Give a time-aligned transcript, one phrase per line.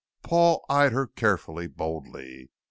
[0.23, 2.49] Paul eyed her carefully, boldly.